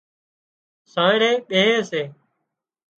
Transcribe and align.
سانئڙي 0.91 1.31
ٻيهي 1.49 1.75
سي 1.89 2.01